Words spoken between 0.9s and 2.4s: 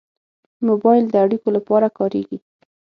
د اړیکو لپاره کارېږي.